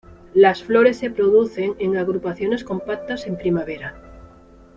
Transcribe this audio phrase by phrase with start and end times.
[0.33, 4.01] Las flores se producen en agrupaciones compactas en primavera.